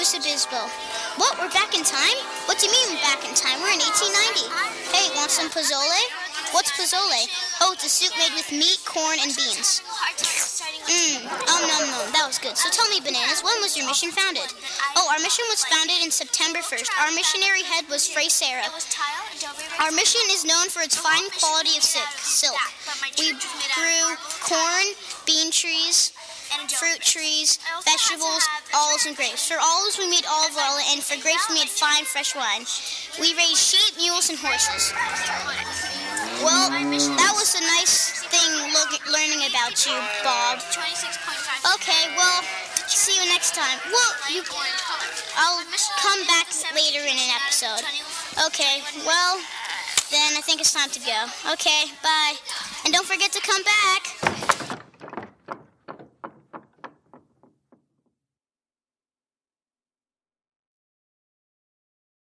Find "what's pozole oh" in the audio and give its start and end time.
6.56-7.76